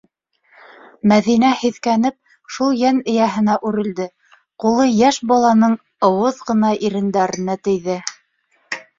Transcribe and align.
Мәҙинә, 1.09 1.49
һиҫкәнеп, 1.63 2.15
шул 2.55 2.79
йән 2.83 3.01
эйәһенә 3.11 3.57
үрелде: 3.71 4.07
ҡулы 4.63 4.87
йәш 4.93 5.19
баланың 5.33 5.75
ыуыҙ 6.07 6.41
ғына 6.47 6.73
ирендәренә 6.89 7.57
тейҙе. 7.69 7.99